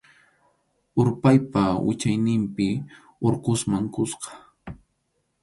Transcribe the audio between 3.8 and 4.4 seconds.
kuska.